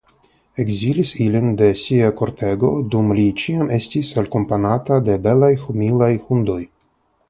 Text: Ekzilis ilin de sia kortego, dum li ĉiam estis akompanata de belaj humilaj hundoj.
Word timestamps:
Ekzilis 0.61 1.11
ilin 1.25 1.51
de 1.59 1.67
sia 1.83 2.09
kortego, 2.23 2.73
dum 2.95 3.13
li 3.21 3.29
ĉiam 3.45 3.71
estis 3.79 4.17
akompanata 4.25 5.03
de 5.11 5.23
belaj 5.29 5.55
humilaj 5.69 6.15
hundoj. 6.29 6.63